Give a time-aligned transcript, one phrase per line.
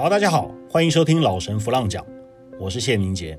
[0.00, 2.06] 好，大家好，欢迎收听老神弗浪讲，
[2.58, 3.38] 我是谢明杰。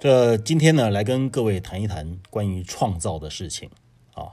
[0.00, 3.68] 这今天呢，来跟各位谈一谈关于创造的事情
[4.14, 4.32] 啊。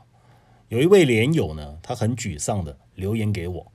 [0.69, 3.69] 有一位连友呢，他很沮丧的留言给我，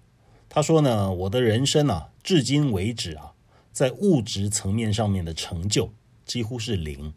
[0.49, 3.35] 他说呢，我的人生啊，至今为止啊，
[3.71, 5.91] 在物质层面上面的成就
[6.25, 7.13] 几乎是零。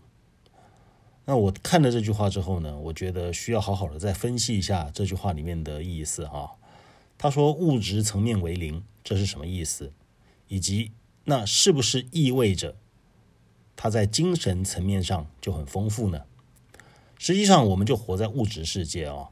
[1.23, 6.51] 那我看了这句话之后呢，我觉得需要好好的再分析一下这句话里面的意思哈。
[7.17, 9.93] 他说物质层面为零，这是什么意思？
[10.47, 10.91] 以及
[11.25, 12.75] 那是不是意味着？
[13.75, 16.21] 他在精神层面上就很丰富呢。
[17.19, 19.29] 实际上，我们就活在物质世界啊。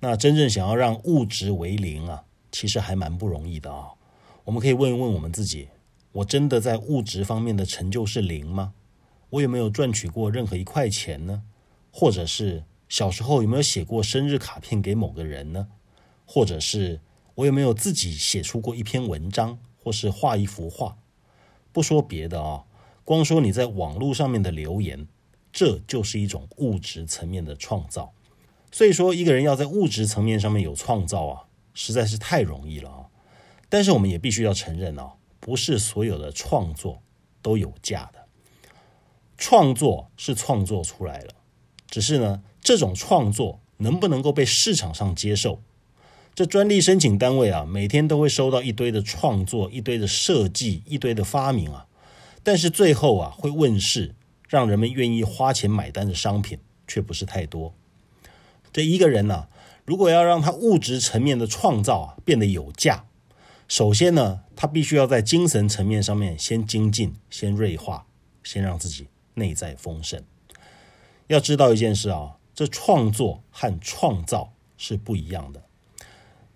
[0.00, 3.92] 那真正想要让物质为零啊，其实还蛮不容易的啊。
[4.44, 5.68] 我们可以问一问我们自己：
[6.12, 8.72] 我真的在物质方面的成就是零吗？
[9.30, 11.42] 我有没有赚取过任何一块钱呢？
[11.90, 15.68] 或者是小时候有没有写过生日卡片给某个人呢？
[16.26, 17.00] 或者是
[17.36, 20.96] 我有没有自己写出过一篇文章，或是画一幅画？
[21.72, 22.64] 不说别的啊。
[23.04, 25.08] 光说你在网络上面的留言，
[25.52, 28.12] 这就是一种物质层面的创造。
[28.70, 33.06] 所以说，一个人要在物质层面上面有创造啊，实在是太容易了啊。
[33.68, 37.02] 但是我们也必须要承认啊，不是所有的创作
[37.42, 38.20] 都有价的。
[39.36, 41.34] 创作是创作出来了，
[41.88, 45.60] 只是呢，这种创作能不能够被市场上接受？
[46.34, 51.86] 这专利申请单位啊，每天都会收到一堆的创作、一堆的设计、一堆的发明啊。
[52.42, 54.14] 但是最后啊，会问世，
[54.48, 56.58] 让人们愿意花钱买单的商品
[56.88, 57.74] 却不是太多。
[58.72, 59.48] 这一个人呢，
[59.84, 63.04] 如果要让他物质层面的创造啊变得有价，
[63.68, 68.06] 首先呢，他必须要在精神层面上面先精进、先锐化、
[68.42, 70.22] 先让自己内在丰盛。
[71.26, 75.62] 要知道一件事啊，这创作和创造是不一样的。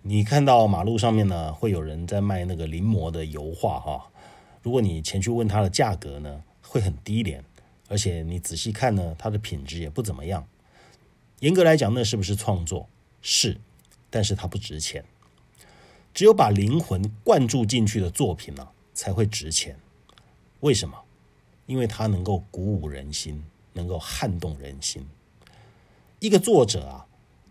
[0.09, 4.09] 你看到马路上面呢，会有人在卖那个临摹的油画哈。
[4.61, 7.43] 如果你前去问它的价格呢，会很低廉，
[7.89, 10.47] 而且你仔细看呢，它的品质也不怎么样。
[11.41, 12.87] 严格来讲，那是不是创作？
[13.21, 13.59] 是，
[14.09, 15.03] 但是它不值钱。
[16.13, 19.77] 只有把灵魂灌注进去的作品呢，才会值钱。
[20.61, 20.97] 为什么？
[21.65, 23.43] 因为它能够鼓舞人心，
[23.73, 25.05] 能够撼动人心。
[26.19, 27.06] 一个作者啊，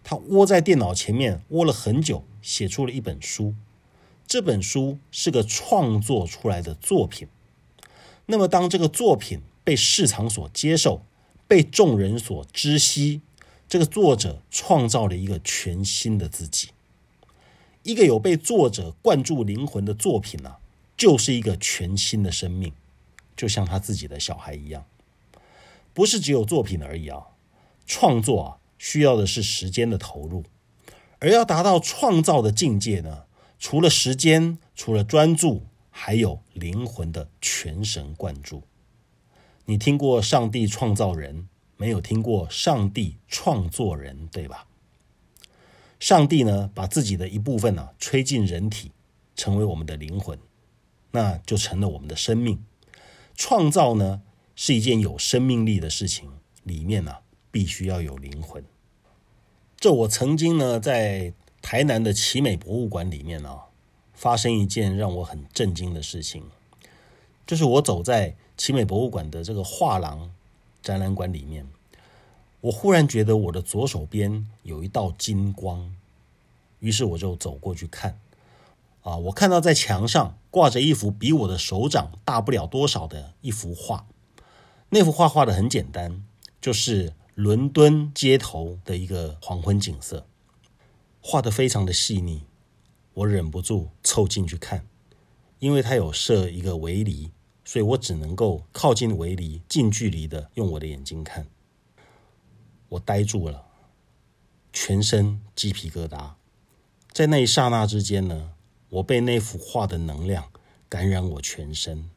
[0.08, 3.56] 他窝在电脑前面窝了很久，写出了一本书。
[4.24, 7.26] 这本书是个创作出来的作品，
[8.26, 11.02] 那么当这个作品被市场所接受，
[11.48, 13.20] 被众人所知悉，
[13.68, 16.68] 这个作者创造了一个全新的自己。
[17.82, 20.58] 一个有被作者灌注灵魂的作品呢，
[20.96, 22.72] 就是一个全新的生命，
[23.36, 24.84] 就像他自己的小孩一样。
[25.92, 27.26] 不是只有作品而已啊，
[27.84, 30.44] 创作啊需要的是时间的投入，
[31.18, 33.24] 而要达到创造的境界呢？
[33.58, 38.62] 除了时间，除了专注，还有灵魂的全神贯注。
[39.64, 44.66] 你听过上帝创造人，没有听过上帝创作人，对吧？
[45.98, 48.92] 上帝呢，把自己的一部分呢吹进人体，
[49.34, 50.38] 成为我们的灵魂，
[51.12, 52.62] 那就成了我们的生命。
[53.34, 54.20] 创造呢，
[54.54, 56.30] 是一件有生命力的事情，
[56.62, 57.16] 里面呢
[57.56, 58.62] 必须要有灵魂。
[59.78, 61.32] 这我曾经呢在。
[61.62, 63.58] 台南的奇美博物馆里面呢，
[64.14, 66.44] 发生一件让我很震惊的事情，
[67.44, 70.30] 就是我走在奇美博物馆的这个画廊
[70.80, 71.66] 展览馆里面，
[72.60, 75.92] 我忽然觉得我的左手边有一道金光，
[76.78, 78.16] 于是我就走过去看，
[79.02, 84.06] 啊，我看到在墙上挂着一幅比我的手掌大不了多少的一幅画，
[84.90, 86.22] 那幅画画的很简单，
[86.60, 90.26] 就是伦敦街头的一个黄昏景色。
[91.20, 92.44] 画的非常的细腻，
[93.12, 94.86] 我忍不住凑近去看，
[95.58, 97.32] 因为它有设一个围篱，
[97.62, 101.46] 所以我只能够靠近围篱，近距离的用我的眼睛看。
[102.88, 103.66] 我呆住了，
[104.72, 106.36] 全身鸡皮疙瘩。
[107.12, 108.52] 在那一刹那之间呢，
[108.88, 110.50] 我被那幅画的能量
[110.88, 112.08] 感染我全身。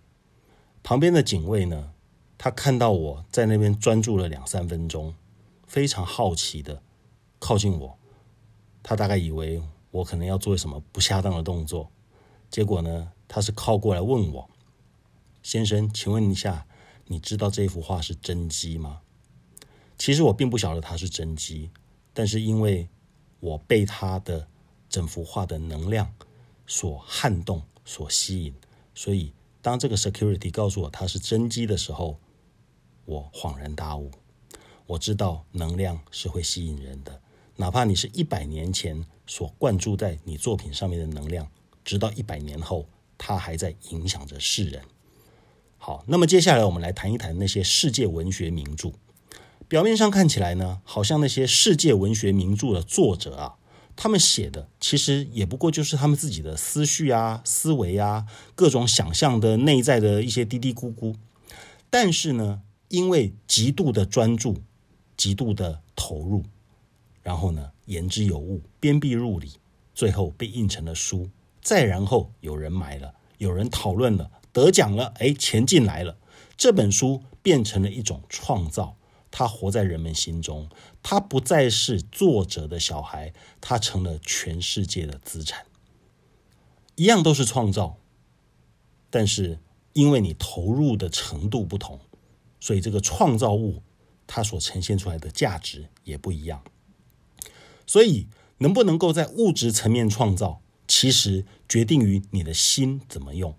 [0.82, 1.92] 旁边的警卫呢，
[2.42, 5.14] 他看到我在那边专注了两三分钟，
[5.68, 6.82] 非常好奇的
[7.38, 8.00] 靠近我。
[8.82, 11.92] 他大概以为我可能要做什么不恰当的动作，
[12.50, 14.50] 结果呢，他是靠过来问我
[15.44, 16.66] ：“先生，请问一下，
[17.08, 19.02] 你知道这幅画是真迹吗？”
[20.00, 21.72] 其实我并不晓得它是真迹，
[22.14, 22.88] 但是因为
[23.42, 24.48] 我被他的
[24.88, 26.14] 整幅画的能量
[26.66, 28.56] 所撼动、所吸引，
[28.96, 32.18] 所以当这个 security 告诉我它是真迹的时候，
[33.10, 34.12] 我恍然大悟，
[34.86, 37.20] 我知道能量是会吸引人的。
[37.56, 41.50] 哪怕你是一百年前所灌注在你作品上面的能量，
[41.84, 44.84] 直到一百年后它还在影响着世人。
[45.80, 48.92] 好，那么接下来我们来谈一谈那些世界文学名著。
[49.68, 53.56] 表面上看起来呢，好像那些世界文学名著的作者啊，
[53.96, 61.16] 他们写的其实也不过就是他们自己的思绪啊、思维啊、各种想象的内在的一些嘀嘀咕咕。
[61.90, 64.58] 但是呢，因为极度的专注、
[65.16, 66.44] 极度的投入，
[67.24, 69.54] 然后呢，言之有物、鞭辟入里，
[69.96, 71.30] 最后被印成了书。
[71.62, 74.32] 再然后有人买了，有人讨论了。
[74.52, 76.18] 得奖了，哎，钱进来了，
[76.58, 78.96] 这本书变成了一种创造，
[79.30, 80.68] 它活在人们心中，
[81.04, 83.32] 它不再是作者的小孩，
[83.62, 85.66] 它成了全世界的资产。
[86.96, 87.98] 一样都是创造，
[89.12, 89.60] 但是
[89.94, 92.00] 因为你投入的程度不同，
[92.60, 93.84] 所以这个创造物
[94.28, 96.64] 它所呈现出来的价值也不一样。
[97.88, 98.28] 所以
[98.60, 103.56] 能不能够在物质层面创造，其实决定于你的心怎么用。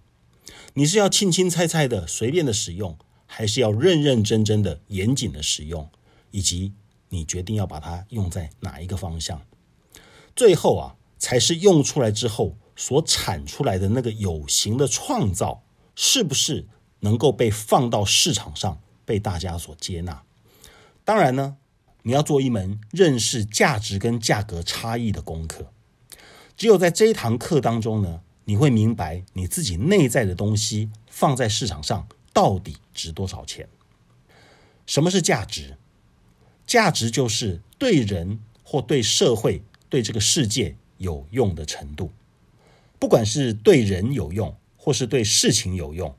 [0.75, 5.91] 你是要轻轻菜菜的随便的使用，还是要认认真真的严谨的使用？
[6.31, 6.75] 以及
[7.09, 9.43] 你决定要把它用在哪一个方向？
[10.37, 15.65] 最后啊，才是用出来之后所产出来的那个有形的创造，
[15.97, 16.69] 是不是
[17.01, 18.81] 能够被放到市场上
[19.11, 20.23] 被大家所接纳？
[21.05, 21.57] 当然呢，
[22.05, 25.73] 你要做一门认识价值跟价格差异的功课。
[26.57, 28.21] 只有在这一堂课当中呢。
[28.47, 33.69] 你会明白你自己内在的东西放在市场上到底值多少钱？
[34.87, 35.77] 什么是价值？
[36.67, 42.11] 价值就是对人或对社会、对这个世界有用的程度。
[42.99, 46.17] 不管是对人有用，或是对事情有用，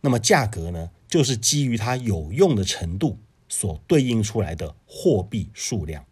[0.00, 3.18] 那么价格呢，就是基于它有用的程度
[3.48, 6.06] 所对应出来的货币数量。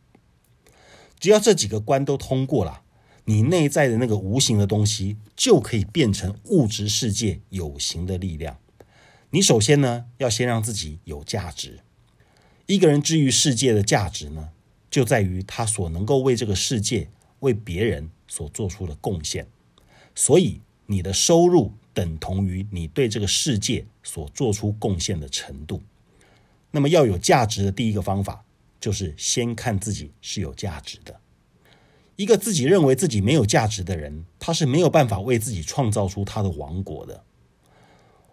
[1.19, 2.83] 只要这几个关都通过了。
[3.25, 8.59] 你内在的那个无形的东西，就可以变成物质世界有形的力量。
[9.33, 11.81] 你首先呢，要先让自己有价值。
[12.65, 14.49] 一个人之于世界的价值呢，
[14.91, 17.11] 就在于他所能够为这个世界、
[17.41, 19.47] 为别人所做出的贡献。
[20.15, 25.83] 所以，你的收入等同于你对这个世界所做出贡献的程度。
[26.71, 28.45] 那么，要有价值的第一个方法，
[28.79, 31.19] 就是先看自己是有价值的。
[32.17, 37.23] 一个自己认为自己没有价值的人，他是没有办法为自己创造出他的王国的。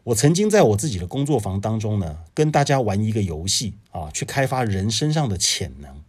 [0.03, 6.03] 我曾经在我自己的工作坊当中呢，跟大家玩一个游戏啊，去开发人身上的潜能。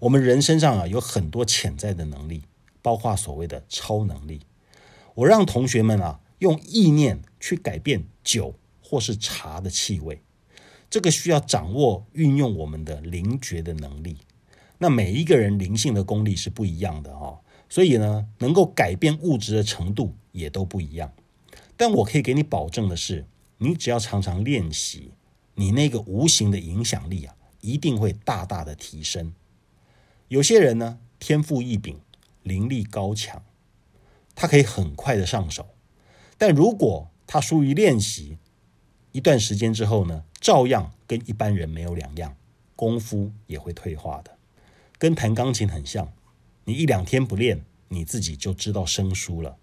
[0.00, 2.42] 我们人身上啊有很多潜在的能力，
[2.80, 4.40] 包括所谓的超能力。
[5.14, 10.22] 我让同学们啊用意念去改变酒或是茶的气味，
[10.88, 14.18] 这个需要掌握运用我们的灵觉的能力。
[14.78, 21.12] 那每一个人灵性的功力是不一样的哈，所以呢，能够改变物质的程度也都不一样。
[21.76, 23.26] 但我可以给你保证的是，
[23.58, 25.10] 你只要常常练习，
[25.54, 29.34] 你那个无形的影响力啊，一定会大大的提升。
[30.28, 31.98] 有些人呢，天赋异禀，
[32.42, 33.42] 灵力高强，
[34.34, 35.66] 他可以很快的上手。
[36.38, 38.38] 但如果他疏于练习，
[39.12, 42.36] 一段时间之后呢，照样跟一般人没有两样，
[42.76, 44.38] 功夫也会退化的。
[44.96, 46.12] 跟弹钢琴很像，
[46.64, 49.58] 你一两天不练，你自己就知道生疏了。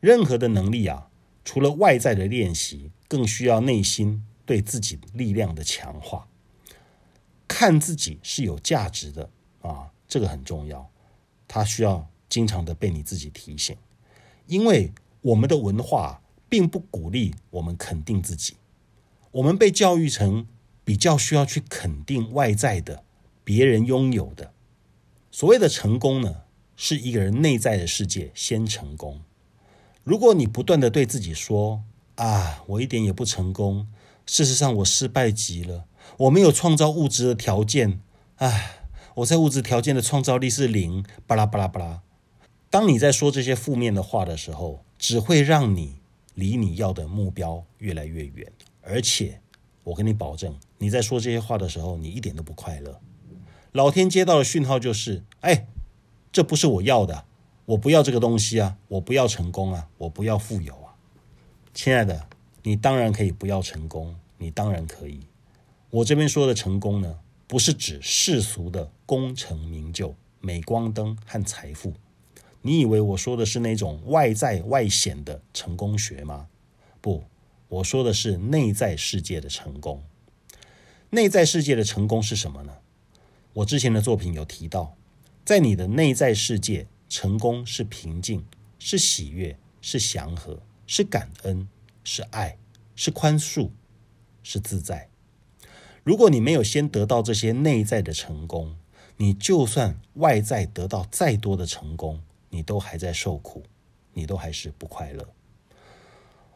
[0.00, 1.10] 任何的能力啊，
[1.44, 6.28] 除了外在的练习，更需要内心对自己力量的强化。
[7.46, 9.28] 看自己是有价值的
[9.60, 10.88] 啊，这个很重要。
[11.48, 13.76] 它需要经常的被你自己提醒，
[14.46, 18.54] 因为我们的文化并不鼓励我们肯定自己，
[19.32, 20.46] 我们被教育成
[20.84, 23.04] 比较需要去肯定外在的。
[23.42, 24.52] 别人拥有的
[25.32, 26.42] 所谓的成功呢，
[26.76, 29.22] 是一个人内在的世界先成功。
[30.04, 31.82] 如果你不断的对自己说
[32.16, 33.88] ：“啊，我一点也不成功，
[34.24, 35.86] 事实上我失败极了，
[36.18, 38.00] 我没有创造物质的条件，
[38.36, 38.86] 唉，
[39.16, 42.02] 我在物质条件的创造力是零。”巴拉巴拉巴拉。
[42.70, 46.00] 当你在说这些负面的话的时候，只会让你
[46.34, 48.52] 离你要的目标越来越远。
[48.80, 49.40] 而且，
[49.82, 53.00] 我跟你保证，你在说这些话的时候，你一点都不快乐。
[53.72, 55.66] 老天接到的讯号就是：哎，
[56.30, 57.24] 这不是我要的，
[57.66, 60.94] 我不要这个东西啊，我不要成功啊，我不要富有啊。
[61.74, 62.28] 亲爱的，
[62.62, 65.26] 你当然可以不要成功，你当然可以。
[65.90, 71.94] 我这边说的成功呢，不是指世俗的功成名就、镁光灯和财富。
[72.62, 76.48] 你以为我说的是那种外在外显的成功学吗？
[77.00, 77.24] 不，
[77.68, 80.02] 我说的是内在世界的成功。
[81.10, 82.78] 内在世界的成功是什么呢？
[83.54, 84.94] 我之前的作品有提到，
[85.44, 88.44] 在你的内在世界，成功是平静，
[88.78, 91.66] 是喜悦，是祥和，是感恩，
[92.04, 92.58] 是爱，
[92.94, 93.70] 是宽恕，
[94.42, 95.08] 是自在。
[96.04, 98.76] 如果你没有先得到这些内在的成功，
[99.16, 102.20] 你就算外在得到再多的成功，
[102.50, 103.64] 你都还在受苦，
[104.12, 105.26] 你都还是不快乐。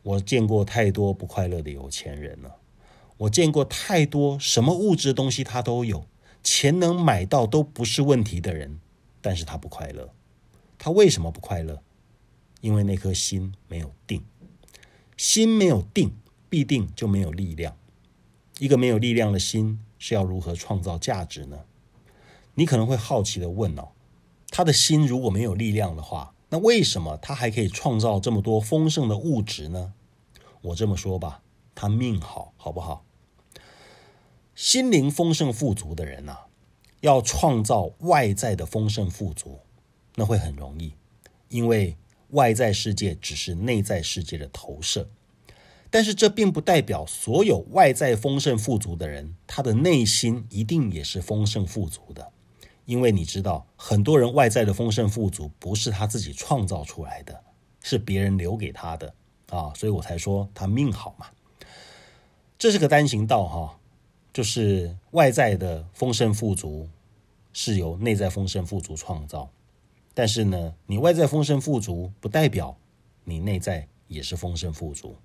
[0.03, 2.57] 我见过太多不快乐的有钱人了，
[3.17, 6.05] 我见过太多什么物质东西他都有，
[6.43, 8.81] 钱能买到都不是问题的人，
[9.23, 10.13] 但是他不快乐。
[10.79, 11.83] 他为什么不快乐？
[12.61, 14.23] 因为那颗心没有定，
[15.17, 16.15] 心没有定，
[16.51, 17.77] 必定就没有力量。
[18.59, 21.65] 一个没有力量的心是要如何创造价值呢？
[22.55, 23.89] 你可能会好奇的问哦，
[24.57, 29.95] 他的心如果没有力量的话，那为什么他还可以创造这么多丰盛的物质呢？
[30.63, 31.43] 我这么说吧，
[31.75, 33.05] 他命好，好不好？
[34.55, 36.37] 心灵丰盛富足的人呐，
[37.01, 39.59] 要创造外在的丰盛富足，
[40.15, 40.95] 那会很容易，
[41.49, 41.97] 因为
[42.31, 45.11] 外在世界只是内在世界的投射。
[45.91, 52.31] 但是这并不代表所有外在丰盛富足的人，他的内心一定也是丰盛富足的。
[52.85, 57.43] 因为你知道，很多人外在的丰盛富足不是他自己创造出来的，
[57.81, 59.15] 是别人留给他的
[59.51, 61.27] 啊，所以我才说他命好嘛。
[62.59, 63.79] 这是个单行道哈，
[64.33, 66.89] 就是外在的丰盛富足
[67.53, 69.51] 是由内在丰盛富足创造，
[70.13, 72.77] 但是呢，你外在丰盛富足不代表
[73.25, 75.17] 你内在也是丰盛富足。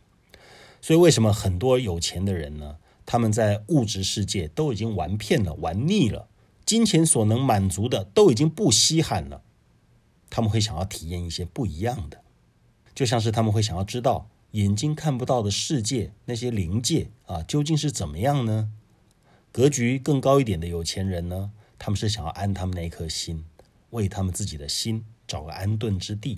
[0.81, 2.77] 所以，为什么很多有钱的人呢？
[3.05, 6.28] 他们在物质世界都已经玩遍了、玩腻了，
[6.69, 9.41] 金钱所能满足的都已经不稀罕了。
[10.29, 12.21] 他们会想要体验一些不一样的，
[12.93, 18.69] 就像是他们会想要知道眼睛看不到的世界，那些灵界啊，究竟是怎么样呢？
[19.51, 21.49] 格局更高一点的有钱人呢，
[21.79, 23.43] 他们是想要安他们那一颗心，
[23.89, 26.37] 为他们自己的心找个安顿之地。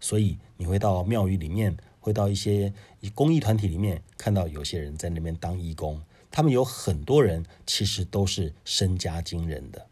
[0.00, 1.76] 所以，你会到庙宇里面。
[2.02, 2.72] 会到一些
[3.14, 9.86] 公益团体里面，看到有些人在那边当义工，他们有很多人其实都是身家惊人的。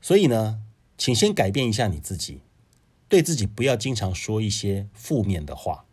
[0.00, 0.62] 所以呢，
[0.96, 2.40] 请先改变一下你自己，
[3.08, 5.84] 对自己不要经常说一些负面的话。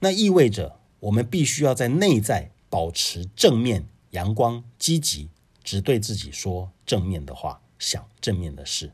[0.00, 5.30] 那意味着我们必须要在内在保持正面、阳光、积极，
[5.62, 8.92] 只对自己说正面的话，想正面的事，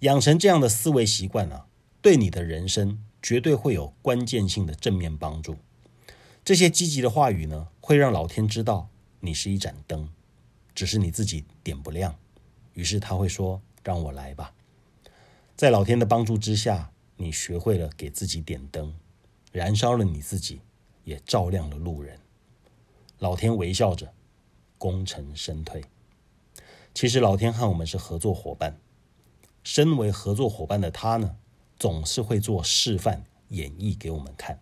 [0.00, 1.64] 养成这样的思维习惯呢，
[2.00, 3.02] 对你的人生。
[3.24, 5.56] 绝对会有关键性的正面帮助。
[6.44, 8.90] 这些积极的话语呢，会让老天知道
[9.24, 10.08] 你是一盏灯，
[10.74, 12.18] 只是你自己点不亮。
[12.74, 14.52] 于是他会说：“让我来吧。”
[15.54, 18.92] 在老天的帮助之下，你学会了给自己点灯，
[19.52, 20.60] 燃烧了你自己，
[21.04, 22.18] 也照亮了路人。
[23.20, 24.12] 老天微笑着，
[24.76, 25.84] 功成身退。
[26.92, 28.80] 其实老天和我们是合作伙伴。
[29.62, 31.36] 身为合作伙伴的他呢？
[31.78, 34.58] 总是会做示范演绎给我们看，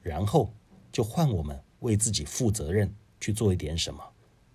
[0.00, 0.54] 然后
[0.92, 4.02] 就换我们为自己负责任去做一点什么，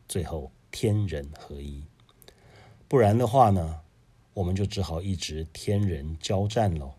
[0.08, 1.84] 最后天人合一。
[2.88, 3.80] 不然的话呢，
[4.34, 6.94] 我们就只好一直天人交战喽。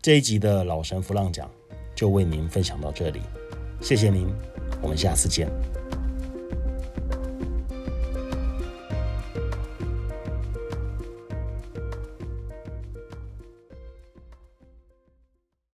[0.00, 1.50] 这一集的老神弗浪讲
[1.94, 3.20] 就为您分享到这里，
[3.80, 4.28] 谢谢您，
[4.82, 5.48] 我们下次见。